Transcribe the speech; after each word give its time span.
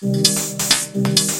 Música 0.00 1.37